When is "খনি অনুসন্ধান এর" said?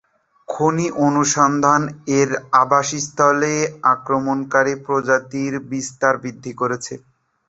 0.47-2.29